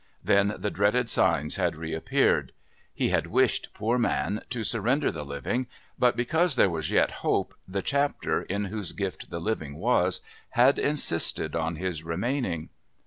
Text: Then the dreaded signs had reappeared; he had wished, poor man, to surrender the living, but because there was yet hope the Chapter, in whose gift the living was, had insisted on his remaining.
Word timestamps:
Then 0.23 0.55
the 0.57 0.71
dreaded 0.71 1.09
signs 1.09 1.57
had 1.57 1.75
reappeared; 1.75 2.53
he 2.91 3.09
had 3.09 3.27
wished, 3.27 3.71
poor 3.75 3.99
man, 3.99 4.41
to 4.49 4.63
surrender 4.63 5.11
the 5.11 5.23
living, 5.23 5.67
but 5.99 6.15
because 6.17 6.55
there 6.55 6.71
was 6.71 6.89
yet 6.89 7.11
hope 7.21 7.53
the 7.67 7.83
Chapter, 7.83 8.41
in 8.41 8.65
whose 8.65 8.93
gift 8.93 9.29
the 9.29 9.39
living 9.39 9.75
was, 9.75 10.21
had 10.57 10.79
insisted 10.79 11.55
on 11.55 11.75
his 11.75 12.01
remaining. 12.03 12.69